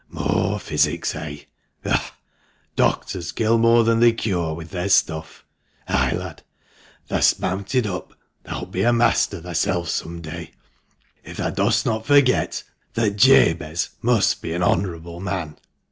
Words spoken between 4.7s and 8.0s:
their stuff! Ay, lad, thah'st mounted